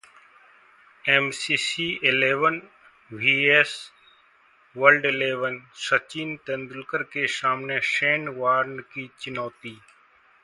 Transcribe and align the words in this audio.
MCC 1.05 1.85
eleven 2.03 2.55
vs 3.11 3.73
world 4.75 5.05
eleven 5.05 5.77
Sachin 5.81 6.35
Tendulkar 6.47 7.03
के 7.13 7.27
सामने 7.35 7.79
Shane 7.91 8.27
Warne 8.39 8.79
की 8.93 9.09
चुनौती 9.19 9.77